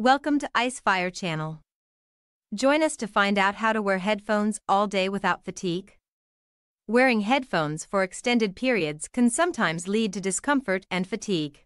[0.00, 1.58] Welcome to Icefire Channel.
[2.54, 5.96] Join us to find out how to wear headphones all day without fatigue.
[6.86, 11.64] Wearing headphones for extended periods can sometimes lead to discomfort and fatigue.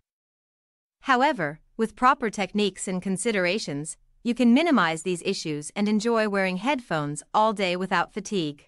[1.02, 7.22] However, with proper techniques and considerations, you can minimize these issues and enjoy wearing headphones
[7.34, 8.64] all day without fatigue.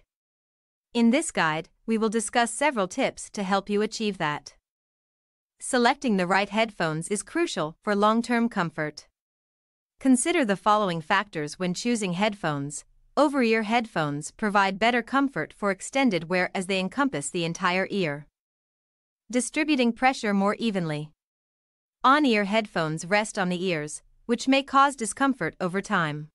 [0.93, 4.53] In this guide, we will discuss several tips to help you achieve that.
[5.59, 9.07] Selecting the right headphones is crucial for long term comfort.
[9.99, 12.85] Consider the following factors when choosing headphones.
[13.17, 18.27] Over ear headphones provide better comfort for extended wear as they encompass the entire ear.
[19.31, 21.11] Distributing pressure more evenly.
[22.03, 26.29] On ear headphones rest on the ears, which may cause discomfort over time.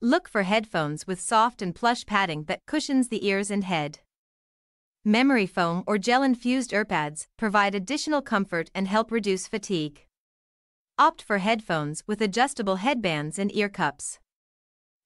[0.00, 4.00] Look for headphones with soft and plush padding that cushions the ears and head.
[5.04, 10.05] Memory foam or gel infused earpads provide additional comfort and help reduce fatigue.
[10.98, 14.18] Opt for headphones with adjustable headbands and ear cups.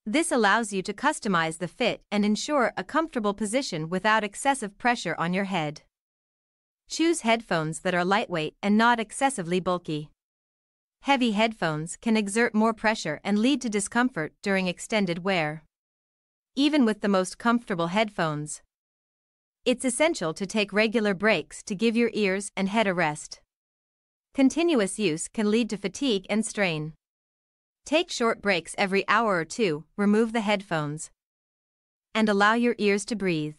[0.06, 5.16] This allows you to customize the fit and ensure a comfortable position without excessive pressure
[5.18, 5.82] on your head.
[6.88, 10.10] Choose headphones that are lightweight and not excessively bulky.
[11.02, 15.64] Heavy headphones can exert more pressure and lead to discomfort during extended wear.
[16.54, 18.62] Even with the most comfortable headphones,
[19.64, 23.39] it's essential to take regular breaks to give your ears and head a rest.
[24.32, 26.92] Continuous use can lead to fatigue and strain.
[27.84, 31.10] Take short breaks every hour or two, remove the headphones,
[32.14, 33.58] and allow your ears to breathe.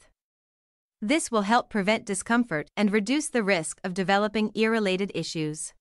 [1.02, 5.73] This will help prevent discomfort and reduce the risk of developing ear related issues.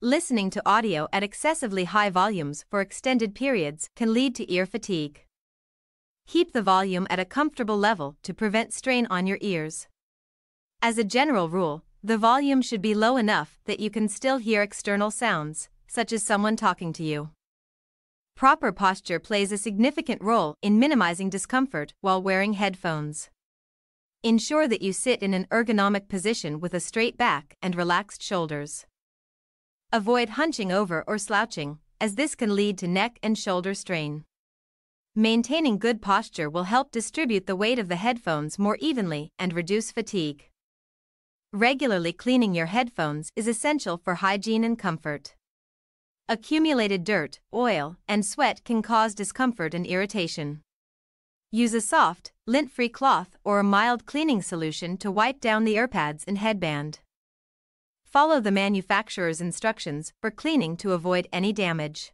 [0.00, 5.24] Listening to audio at excessively high volumes for extended periods can lead to ear fatigue.
[6.28, 9.88] Keep the volume at a comfortable level to prevent strain on your ears.
[10.80, 14.62] As a general rule, the volume should be low enough that you can still hear
[14.62, 17.30] external sounds, such as someone talking to you.
[18.36, 23.28] Proper posture plays a significant role in minimizing discomfort while wearing headphones.
[24.22, 28.86] Ensure that you sit in an ergonomic position with a straight back and relaxed shoulders.
[29.90, 34.24] Avoid hunching over or slouching, as this can lead to neck and shoulder strain.
[35.16, 39.90] Maintaining good posture will help distribute the weight of the headphones more evenly and reduce
[39.90, 40.44] fatigue.
[41.56, 45.34] Regularly cleaning your headphones is essential for hygiene and comfort.
[46.28, 50.60] Accumulated dirt, oil, and sweat can cause discomfort and irritation.
[51.50, 55.76] Use a soft, lint free cloth or a mild cleaning solution to wipe down the
[55.76, 56.98] earpads and headband.
[58.04, 62.12] Follow the manufacturer's instructions for cleaning to avoid any damage.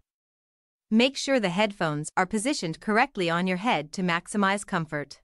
[0.88, 5.21] Make sure the headphones are positioned correctly on your head to maximize comfort.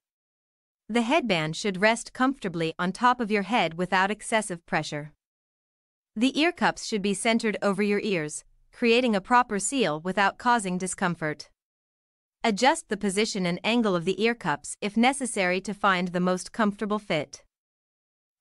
[0.90, 5.12] The headband should rest comfortably on top of your head without excessive pressure.
[6.16, 10.78] The ear cups should be centered over your ears, creating a proper seal without causing
[10.78, 11.50] discomfort.
[12.42, 16.52] Adjust the position and angle of the ear cups if necessary to find the most
[16.52, 17.44] comfortable fit.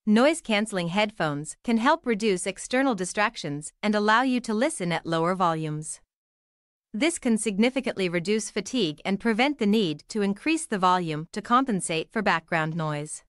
[0.06, 5.36] Noise canceling headphones can help reduce external distractions and allow you to listen at lower
[5.36, 6.00] volumes.
[7.00, 12.12] This can significantly reduce fatigue and prevent the need to increase the volume to compensate
[12.12, 13.24] for background noise.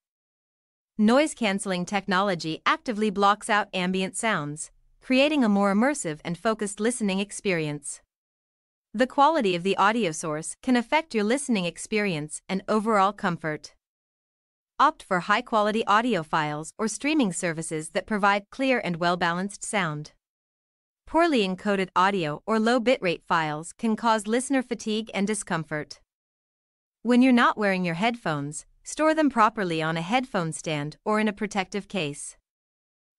[0.96, 4.70] Noise canceling technology actively blocks out ambient sounds,
[5.02, 8.00] creating a more immersive and focused listening experience.
[8.94, 13.74] The quality of the audio source can affect your listening experience and overall comfort.
[14.80, 19.62] Opt for high quality audio files or streaming services that provide clear and well balanced
[19.62, 20.12] sound.
[21.08, 26.00] Poorly encoded audio or low bitrate files can cause listener fatigue and discomfort.
[27.02, 31.26] When you're not wearing your headphones, store them properly on a headphone stand or in
[31.26, 32.36] a protective case.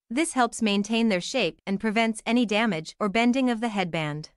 [0.07, 4.29] This helps maintain their shape and prevents any damage or bending of the headband.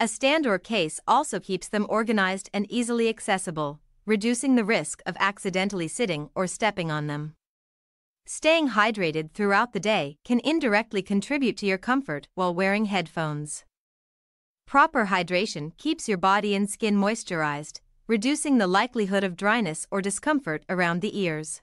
[0.00, 5.16] A stand or case also keeps them organized and easily accessible, reducing the risk of
[5.20, 7.36] accidentally sitting or stepping on them.
[8.26, 13.64] Staying hydrated throughout the day can indirectly contribute to your comfort while wearing headphones.
[14.66, 20.64] Proper hydration keeps your body and skin moisturized, reducing the likelihood of dryness or discomfort
[20.68, 21.60] around the ears.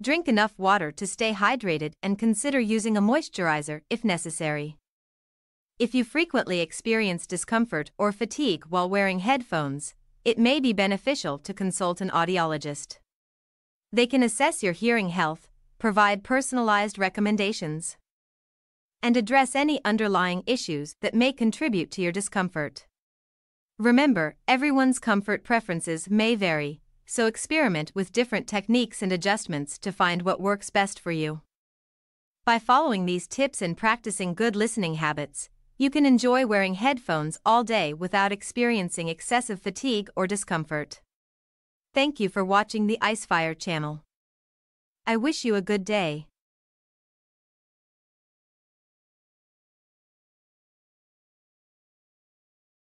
[0.00, 4.76] Drink enough water to stay hydrated and consider using a moisturizer if necessary.
[5.78, 11.52] If you frequently experience discomfort or fatigue while wearing headphones, it may be beneficial to
[11.52, 12.98] consult an audiologist.
[13.92, 15.48] They can assess your hearing health,
[15.78, 17.96] provide personalized recommendations,
[19.02, 22.86] and address any underlying issues that may contribute to your discomfort.
[23.78, 30.22] Remember, everyone's comfort preferences may vary, so experiment with different techniques and adjustments to find
[30.22, 31.42] what works best for you.
[32.44, 37.62] By following these tips and practicing good listening habits, You can enjoy wearing headphones all
[37.62, 41.02] day without experiencing excessive fatigue or discomfort.
[41.92, 44.05] Thank you for watching the Icefire channel.
[45.08, 46.26] I wish you a good day.